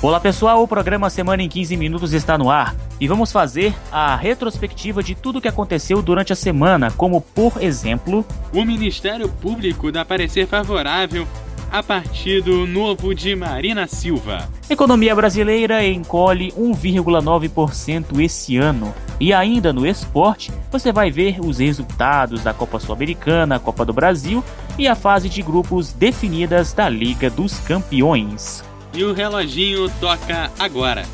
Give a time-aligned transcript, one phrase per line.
[0.00, 4.14] Olá pessoal, o programa Semana em 15 Minutos está no ar e vamos fazer a
[4.14, 8.24] retrospectiva de tudo o que aconteceu durante a semana, como por exemplo.
[8.52, 11.26] O Ministério Público dá parecer favorável
[11.72, 14.48] a partido novo de Marina Silva.
[14.70, 18.94] Economia brasileira encolhe 1,9% esse ano.
[19.18, 24.44] E ainda no esporte, você vai ver os resultados da Copa Sul-Americana, Copa do Brasil
[24.78, 28.62] e a fase de grupos definidas da Liga dos Campeões
[28.98, 31.04] e o reloginho toca agora.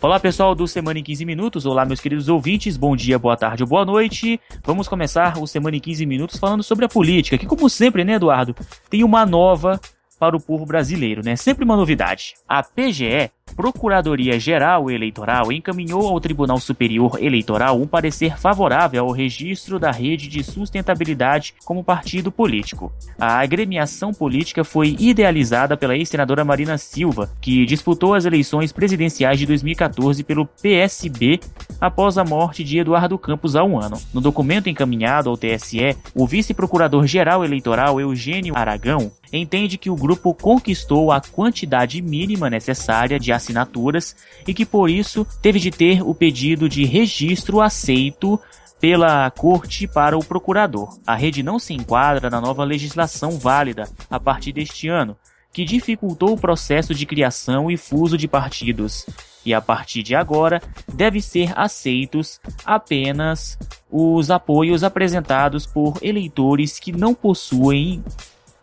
[0.00, 3.62] Olá pessoal do Semana em 15 Minutos, olá meus queridos ouvintes, bom dia, boa tarde
[3.62, 4.40] ou boa noite.
[4.64, 8.14] Vamos começar o Semana em 15 Minutos falando sobre a política, que como sempre, né
[8.14, 8.56] Eduardo,
[8.88, 9.78] tem uma nova
[10.18, 11.36] para o povo brasileiro, né?
[11.36, 12.36] Sempre uma novidade.
[12.48, 19.78] A PGE, Procuradoria Geral Eleitoral, encaminhou ao Tribunal Superior Eleitoral um parecer favorável ao registro
[19.78, 22.92] da rede de sustentabilidade como partido político.
[23.18, 29.46] A agremiação política foi idealizada pela ex-senadora Marina Silva, que disputou as eleições presidenciais de
[29.46, 31.40] 2014 pelo PSB
[31.80, 34.00] após a morte de Eduardo Campos há um ano.
[34.12, 41.10] No documento encaminhado ao TSE, o vice-procurador-geral eleitoral Eugênio Aragão entende que o grupo conquistou
[41.10, 46.68] a quantidade mínima necessária de assinaturas e que por isso teve de ter o pedido
[46.68, 48.40] de registro aceito
[48.80, 50.98] pela corte para o procurador.
[51.06, 55.16] A rede não se enquadra na nova legislação válida a partir deste ano,
[55.52, 59.06] que dificultou o processo de criação e fuso de partidos.
[59.44, 60.62] E a partir de agora,
[60.92, 63.58] deve ser aceitos apenas
[63.90, 68.02] os apoios apresentados por eleitores que não possuem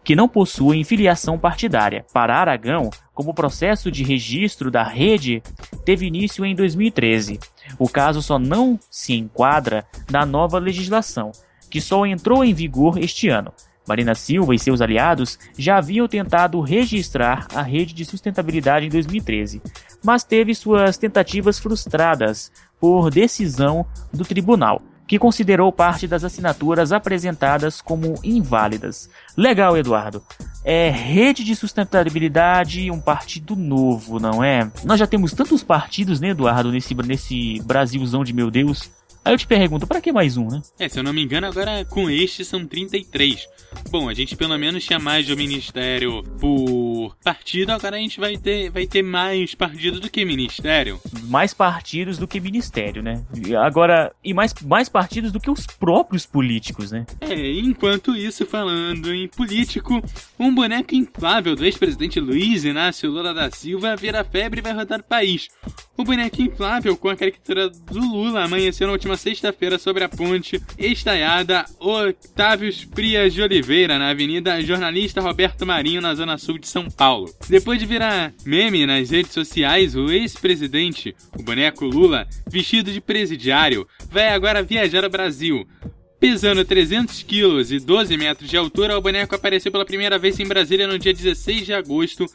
[0.10, 2.04] que não possuem filiação partidária.
[2.12, 5.44] Para Aragão, como o processo de registro da rede
[5.86, 7.40] teve início em 2013.
[7.78, 11.32] O caso só não se enquadra na nova legislação,
[11.70, 13.54] que só entrou em vigor este ano.
[13.88, 19.62] Marina Silva e seus aliados já haviam tentado registrar a rede de sustentabilidade em 2013,
[20.04, 27.82] mas teve suas tentativas frustradas por decisão do tribunal que considerou parte das assinaturas apresentadas
[27.82, 29.10] como inválidas.
[29.36, 30.22] Legal, Eduardo.
[30.64, 34.70] É rede de sustentabilidade, um partido novo, não é?
[34.86, 38.92] Nós já temos tantos partidos, né, Eduardo, nesse, nesse Brasilzão de meu Deus.
[39.30, 40.60] Aí eu te pergunto, para que mais um, né?
[40.80, 43.48] É, se eu não me engano, agora com este são 33.
[43.92, 48.20] Bom, a gente pelo menos tinha mais de um ministério por partido, agora a gente
[48.20, 51.00] vai ter, vai ter mais partidos do que ministério.
[51.26, 53.24] Mais partidos do que ministério, né?
[53.64, 57.06] Agora, e mais, mais partidos do que os próprios políticos, né?
[57.22, 60.02] É, enquanto isso, falando em político,
[60.40, 65.02] um boneco inflável do ex-presidente Luiz Inácio Lula da Silva vira febre e vai rodar
[65.02, 65.50] o país.
[66.00, 70.58] O boneco inflável com a caricatura do Lula amanheceu na última sexta-feira sobre a ponte
[70.78, 76.90] estaiada Otávio Frias de Oliveira, na Avenida Jornalista Roberto Marinho, na zona sul de São
[76.90, 77.30] Paulo.
[77.50, 83.86] Depois de virar meme nas redes sociais, o ex-presidente, o boneco Lula, vestido de presidiário,
[84.10, 85.68] vai agora viajar ao Brasil.
[86.20, 90.46] Pesando 300 quilos e 12 metros de altura, o boneco apareceu pela primeira vez em
[90.46, 92.26] Brasília no dia 16 de agosto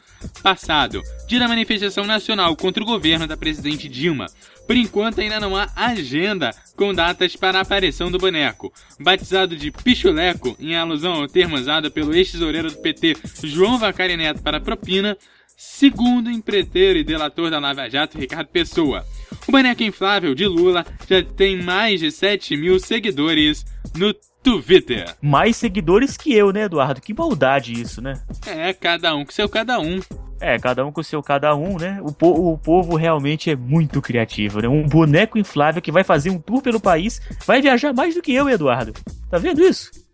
[0.41, 4.25] passado, dia da manifestação nacional contra o governo da presidente Dilma.
[4.65, 8.73] Por enquanto, ainda não há agenda com datas para a aparição do boneco.
[8.99, 14.41] Batizado de Pichuleco, em alusão ao termo usado pelo ex-tesoureiro do PT João Vacari Neto
[14.41, 15.15] para propina,
[15.55, 19.05] segundo empreiteiro e delator da Lava Jato Ricardo Pessoa.
[19.47, 23.65] O boneco inflável de Lula já tem mais de 7 mil seguidores
[23.95, 24.13] no
[24.43, 25.15] Twitter.
[25.21, 27.01] Mais seguidores que eu, né, Eduardo?
[27.01, 28.13] Que maldade isso, né?
[28.45, 29.99] É, cada um com seu cada um.
[30.39, 31.99] É, cada um com seu cada um, né?
[32.03, 34.67] O, po o povo realmente é muito criativo, né?
[34.67, 38.33] Um boneco inflável que vai fazer um tour pelo país, vai viajar mais do que
[38.33, 38.93] eu, Eduardo.
[39.29, 40.04] Tá vendo isso?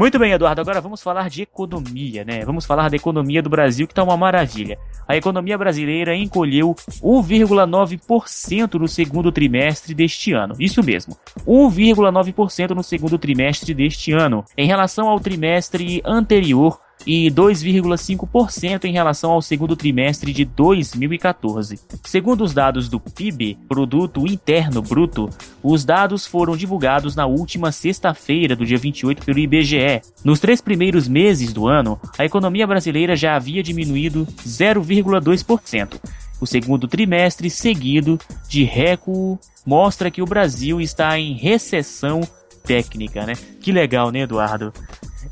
[0.00, 0.62] Muito bem, Eduardo.
[0.62, 2.42] Agora vamos falar de economia, né?
[2.42, 4.78] Vamos falar da economia do Brasil, que está uma maravilha.
[5.06, 10.54] A economia brasileira encolheu 1,9% no segundo trimestre deste ano.
[10.58, 11.14] Isso mesmo,
[11.46, 19.32] 1,9% no segundo trimestre deste ano, em relação ao trimestre anterior e 2,5% em relação
[19.32, 21.78] ao segundo trimestre de 2014.
[22.04, 25.30] Segundo os dados do PIB, Produto Interno Bruto,
[25.62, 30.02] os dados foram divulgados na última sexta-feira, do dia 28, pelo IBGE.
[30.24, 36.00] Nos três primeiros meses do ano, a economia brasileira já havia diminuído 0,2%.
[36.40, 38.18] O segundo trimestre seguido
[38.48, 42.20] de recuo mostra que o Brasil está em recessão
[42.64, 43.34] técnica, né?
[43.60, 44.72] Que legal, né, Eduardo?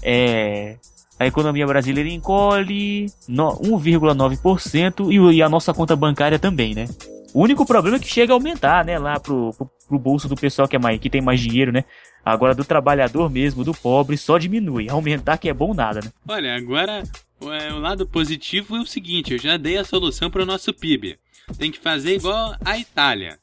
[0.03, 0.77] É,
[1.19, 6.87] a economia brasileira encolhe 1,9% e a nossa conta bancária também, né?
[7.35, 10.35] O único problema é que chega a aumentar, né, lá pro, pro, pro bolso do
[10.35, 11.85] pessoal que, é mais, que tem mais dinheiro, né?
[12.25, 14.89] Agora do trabalhador mesmo, do pobre, só diminui.
[14.91, 16.11] Aumentar que é bom nada, né?
[16.27, 17.03] Olha, agora
[17.43, 20.73] é, o lado positivo é o seguinte, eu já dei a solução para o nosso
[20.73, 21.19] PIB.
[21.59, 23.39] Tem que fazer igual a Itália.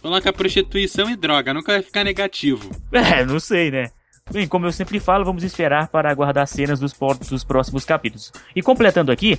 [0.00, 2.70] Coloca prostituição e droga, nunca vai ficar negativo.
[2.92, 3.90] É, não sei, né?
[4.32, 6.94] Bem, como eu sempre falo, vamos esperar para aguardar cenas dos,
[7.28, 8.32] dos próximos capítulos.
[8.56, 9.38] E completando aqui,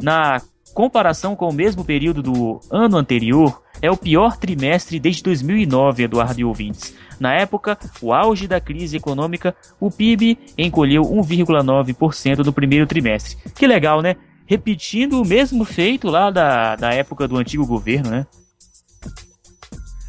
[0.00, 0.40] na
[0.72, 6.40] comparação com o mesmo período do ano anterior, é o pior trimestre desde 2009, Eduardo
[6.40, 6.96] e ouvintes.
[7.20, 13.36] Na época, o auge da crise econômica, o PIB encolheu 1,9% no primeiro trimestre.
[13.54, 14.16] Que legal, né?
[14.46, 18.26] Repetindo o mesmo feito lá da, da época do antigo governo, né?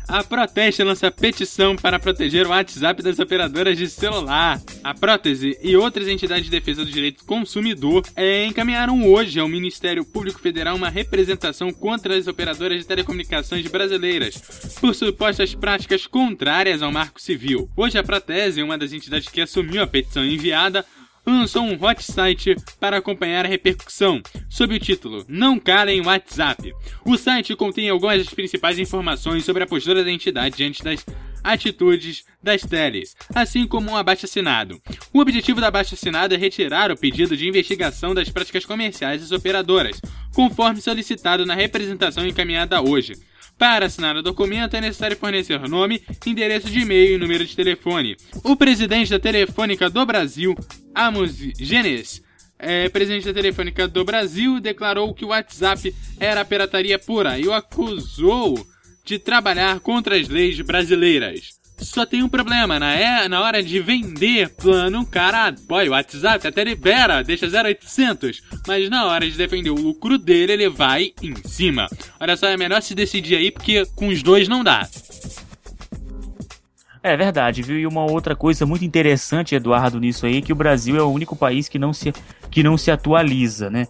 [0.07, 4.61] A Proteste lança petição para proteger o WhatsApp das operadoras de celular.
[4.83, 9.47] A Prótese e outras entidades de defesa do direito do consumidor é, encaminharam hoje ao
[9.47, 14.35] Ministério Público Federal uma representação contra as operadoras de telecomunicações brasileiras
[14.79, 17.69] por supostas práticas contrárias ao marco civil.
[17.75, 20.85] Hoje a Protese, uma das entidades que assumiu a petição enviada,
[21.25, 26.74] lançou um hot site para acompanhar a repercussão, sob o título Não Calem WhatsApp.
[27.06, 31.06] O site contém algumas das principais informações sobre a postura da entidade diante das
[31.44, 34.81] atitudes das teles, assim como um abaixo-assinado.
[35.12, 40.00] O objetivo da abaixo-assinado é retirar o pedido de investigação das práticas comerciais das operadoras,
[40.34, 43.14] conforme solicitado na representação encaminhada hoje.
[43.57, 48.17] Para assinar o documento é necessário fornecer nome, endereço de e-mail e número de telefone.
[48.44, 50.55] O presidente da Telefônica do Brasil,
[50.94, 52.23] Amos Genes,
[52.59, 57.53] é, presidente da Telefônica do Brasil, declarou que o WhatsApp era pirataria pura e o
[57.53, 58.65] acusou
[59.05, 61.62] de trabalhar contra as leis brasileiras.
[61.78, 66.48] Só tem um problema, na, é, na hora de vender plano, cara, boy, o WhatsApp
[66.48, 71.36] até libera, deixa 0800, mas na hora de defender o lucro dele, ele vai em
[71.46, 71.88] cima.
[72.20, 74.88] Olha só, é melhor se decidir aí, porque com os dois não dá.
[77.02, 77.78] É verdade, viu?
[77.78, 81.12] E uma outra coisa muito interessante, Eduardo, nisso aí, é que o Brasil é o
[81.12, 82.14] único país que não se,
[82.50, 83.88] que não se atualiza, né?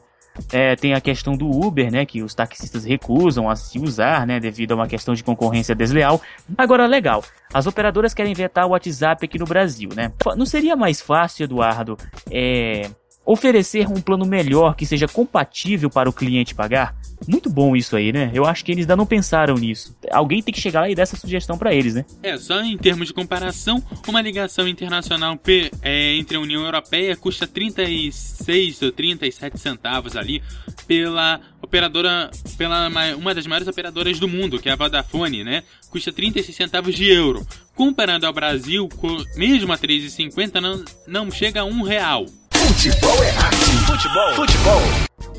[0.51, 4.39] É, tem a questão do Uber, né, que os taxistas recusam a se usar, né,
[4.39, 6.21] devido a uma questão de concorrência desleal.
[6.57, 10.11] Agora, legal, as operadoras querem vetar o WhatsApp aqui no Brasil, né?
[10.35, 11.97] Não seria mais fácil, Eduardo,
[12.31, 12.89] é,
[13.25, 16.95] oferecer um plano melhor que seja compatível para o cliente pagar?
[17.27, 18.31] Muito bom isso aí, né?
[18.33, 19.95] Eu acho que eles ainda não pensaram nisso.
[20.11, 22.05] Alguém tem que chegar lá e dar essa sugestão para eles, né?
[22.21, 25.39] É, só em termos de comparação, uma ligação internacional
[25.81, 30.41] é, entre a União Europeia custa 36 ou 37 centavos ali
[30.85, 35.63] pela operadora, pela uma das maiores operadoras do mundo, que é a Vodafone, né?
[35.89, 37.45] Custa 36 centavos de euro.
[37.75, 38.87] Comparando ao Brasil,
[39.35, 42.25] mesmo a 3,50 não, não chega a um real.
[42.73, 43.65] Futebol é arte.
[43.85, 44.33] Futebol.
[44.33, 44.81] Futebol.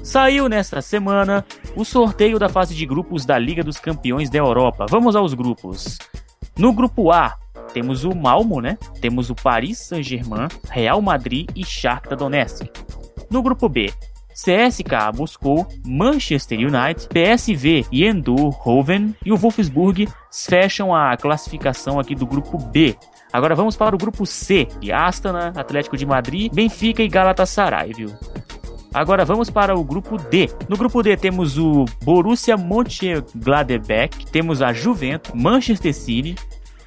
[0.05, 1.45] Saiu nesta semana
[1.75, 4.87] o sorteio da fase de grupos da Liga dos Campeões da Europa.
[4.89, 5.99] Vamos aos grupos.
[6.57, 7.35] No grupo A,
[7.73, 8.79] temos o Malmo, né?
[9.01, 12.71] Temos o Paris Saint-Germain, Real Madrid e Shakhtar Donetsk.
[13.29, 13.93] No grupo B,
[14.33, 22.27] CSKA Moscou, Manchester United, PSV e Eindhoven e o Wolfsburg fecham a classificação aqui do
[22.27, 22.97] grupo B.
[23.35, 28.09] Agora vamos para o grupo C, de Astana, Atlético de Madrid, Benfica e Galatasaray, viu?
[28.95, 30.49] Agora vamos para o grupo D.
[30.69, 36.37] No grupo D temos o Borussia Mönchengladbach, temos a Juventus, Manchester City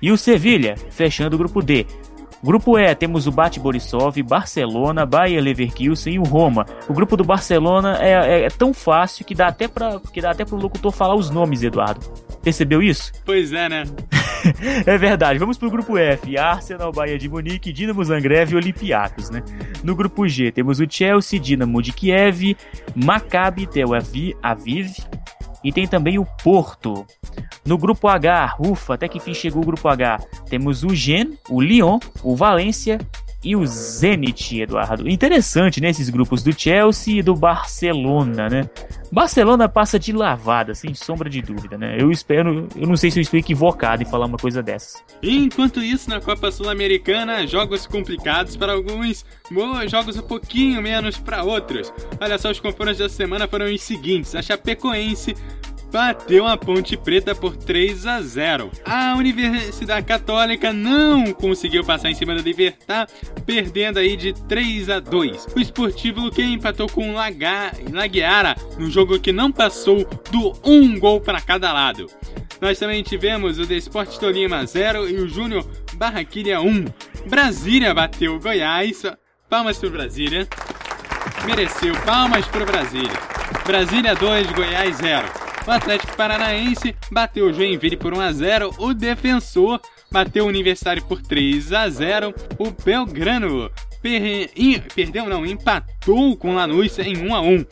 [0.02, 1.86] e o Sevilha, fechando o grupo D.
[2.42, 6.66] Grupo E, temos o Bate Borisov, Barcelona, Bayer Leverkusen e o Roma.
[6.88, 10.32] O grupo do Barcelona é, é, é tão fácil que dá até para que dá
[10.32, 12.06] até pro locutor falar os nomes, Eduardo.
[12.42, 13.12] Percebeu isso?
[13.26, 13.84] Pois é, né?
[14.86, 15.40] é verdade.
[15.40, 16.38] Vamos pro grupo F.
[16.38, 19.44] Arsenal, Bahia de Munique, Dinamo Zagreb e Olympiacos, né?
[19.84, 22.56] No grupo G temos o Chelsea, Dinamo de Kiev,
[22.96, 23.90] Maccabi Tel
[24.42, 24.92] Aviv
[25.64, 27.06] e tem também o Porto.
[27.66, 30.20] No grupo H, ufa, até que fim chegou o grupo H.
[30.50, 32.98] Temos o Gen, o Lyon, o Valência
[33.44, 35.08] e o Zenit, Eduardo.
[35.08, 35.90] Interessante, né?
[35.90, 38.70] Esses grupos do Chelsea e do Barcelona, né?
[39.12, 41.96] Barcelona passa de lavada, sem sombra de dúvida, né?
[42.00, 45.02] Eu espero, eu não sei se eu estou equivocado em falar uma coisa dessas.
[45.22, 49.26] Enquanto isso, na Copa Sul-Americana, jogos complicados para alguns,
[49.88, 51.94] jogos um pouquinho menos para outros.
[52.20, 55.36] Olha só, os confrontos da semana foram os seguintes: a Chapecoense
[55.92, 58.72] bateu a Ponte Preta por 3 a 0.
[58.86, 63.08] A Universidade Católica não conseguiu passar em cima do Libertar,
[63.46, 65.48] perdendo aí de 3 a 2.
[65.56, 71.22] O Esportivo Luque empatou com o Laguiara no jogo que não passou do um gol
[71.22, 72.08] para cada lado.
[72.60, 76.86] Nós também tivemos o Desporte Tolima 0 e o Júnior Barranquilha 1.
[77.28, 79.04] Brasília bateu Goiás.
[79.50, 80.48] Palmas pro Brasília.
[81.46, 83.20] Mereceu palmas pro Brasília.
[83.66, 85.47] Brasília 2, Goiás 0.
[85.68, 88.76] O Atlético Paranaense bateu o Joinville por 1 a 0.
[88.78, 92.34] O Defensor bateu o Universitário por 3 a 0.
[92.58, 93.70] O Belgrano
[94.02, 94.50] per...
[94.96, 97.66] perdeu, não, empatou com o Lanús em 1 a 1.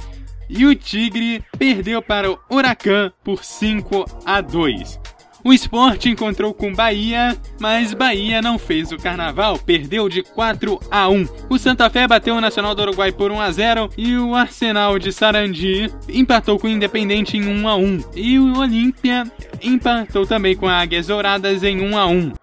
[0.49, 4.99] E o Tigre perdeu para o Huracan por 5 a 2.
[5.47, 11.07] O esporte encontrou com Bahia, mas Bahia não fez o carnaval, perdeu de 4 a
[11.07, 11.27] 1.
[11.47, 14.97] O Santa Fé bateu o Nacional do Uruguai por 1 a 0 e o Arsenal
[14.97, 17.99] de Sarandi empatou com o Independente em 1 a 1.
[18.15, 19.23] E o Olímpia
[19.61, 22.33] empatou também com a Águias Douradas em 1 a 1.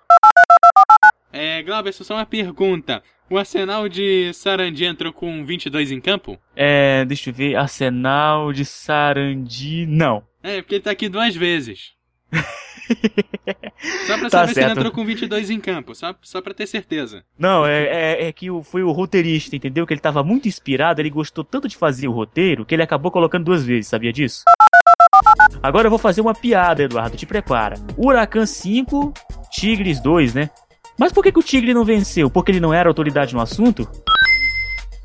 [1.33, 3.03] É, Glauber, só uma pergunta.
[3.29, 6.39] O Arsenal de Sarandi entrou com 22 em campo?
[6.55, 7.57] É, deixa eu ver.
[7.57, 9.87] Arsenal de Sarandi.
[9.87, 10.23] Não.
[10.41, 11.95] É, porque ele tá aqui duas vezes.
[14.07, 14.55] Só pra tá saber certo.
[14.55, 17.25] se ele entrou com 22 em campo, só, só pra ter certeza.
[17.39, 19.87] Não, é, é, é que o, foi o roteirista, entendeu?
[19.87, 23.11] Que ele tava muito inspirado, ele gostou tanto de fazer o roteiro que ele acabou
[23.11, 24.45] colocando duas vezes, sabia disso?
[25.63, 27.77] Agora eu vou fazer uma piada, Eduardo, te prepara.
[27.97, 29.13] Huracan 5,
[29.51, 30.51] Tigres 2, né?
[30.99, 32.31] Mas por que, que o Tigre não venceu?
[32.31, 33.89] Porque ele não era autoridade no assunto?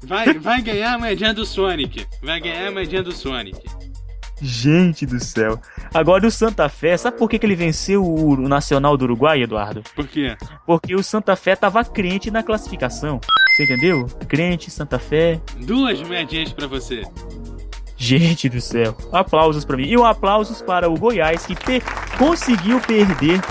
[0.03, 2.05] Vai, vai ganhar a moedinha do Sonic.
[2.21, 3.59] Vai ganhar a moedinha do Sonic.
[4.41, 5.59] Gente do céu.
[5.93, 9.41] Agora o Santa Fé, sabe por que, que ele venceu o, o Nacional do Uruguai,
[9.41, 9.83] Eduardo?
[9.95, 10.35] Por quê?
[10.65, 13.19] Porque o Santa Fé tava crente na classificação.
[13.55, 14.05] Você entendeu?
[14.27, 15.41] Crente, Santa Fé.
[15.57, 17.01] Duas moedinhas para você.
[17.97, 18.95] Gente do céu.
[19.11, 19.87] Aplausos para mim.
[19.87, 21.81] E um aplausos para o Goiás que per
[22.17, 23.41] conseguiu perder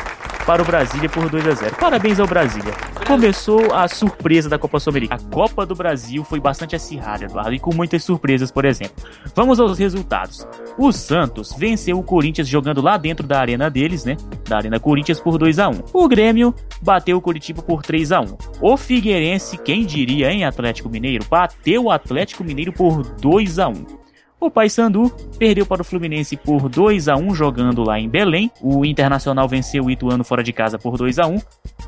[0.47, 1.77] para o Brasília por 2 a 0.
[1.77, 2.73] Parabéns ao Brasília.
[3.07, 5.23] Começou a surpresa da Copa Sul-Americana.
[5.23, 9.05] A Copa do Brasil foi bastante acirrada, Eduardo, e com muitas surpresas, por exemplo.
[9.33, 10.45] Vamos aos resultados.
[10.77, 14.17] O Santos venceu o Corinthians jogando lá dentro da arena deles, né?
[14.49, 15.83] Da Arena Corinthians por 2 a 1.
[15.93, 18.37] O Grêmio bateu o Curitiba por 3 a 1.
[18.61, 24.07] O Figueirense, quem diria, em Atlético Mineiro, bateu o Atlético Mineiro por 2 a 1.
[24.39, 28.51] O Paysandu perdeu para o Fluminense por 2 a 1 jogando lá em Belém.
[28.61, 31.39] O Internacional venceu o Ituano fora de casa por 2 a 1.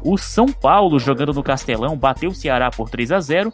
[0.03, 3.53] O São Paulo jogando no Castelão bateu o Ceará por 3 a 0.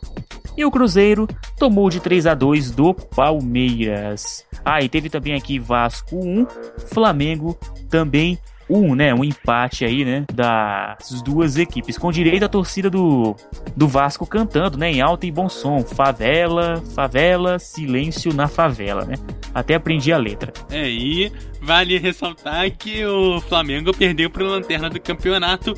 [0.57, 1.27] E o Cruzeiro
[1.59, 4.45] tomou de 3 a 2 do Palmeiras.
[4.65, 6.47] Ah, e teve também aqui Vasco 1,
[6.87, 7.59] Flamengo
[7.91, 13.37] também um, né, um empate aí, né, das duas equipes, com direito à torcida do,
[13.77, 19.15] do Vasco cantando, né, em alto e bom som, favela, favela, silêncio na favela, né,
[19.55, 20.53] até aprendi a letra.
[20.71, 25.75] É, e vale ressaltar que o Flamengo perdeu para o Lanterna do Campeonato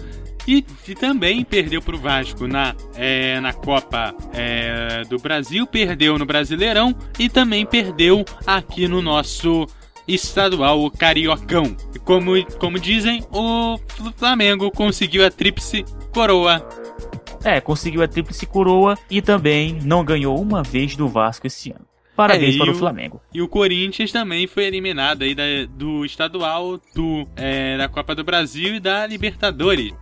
[0.46, 6.18] e, e, também perdeu para o Vasco na, é, na Copa é, do Brasil, perdeu
[6.18, 9.66] no Brasileirão e também perdeu aqui no nosso
[10.06, 11.76] estadual, o Cariocão.
[11.94, 13.78] E como, como dizem, o
[14.16, 16.66] Flamengo conseguiu a tríplice coroa.
[17.44, 21.86] É, conseguiu a tríplice coroa e também não ganhou uma vez do Vasco esse ano.
[22.16, 23.20] Parabéns é, para o, o Flamengo.
[23.32, 28.24] E o Corinthians também foi eliminado aí da, do estadual, do, é, da Copa do
[28.24, 29.92] Brasil e da Libertadores.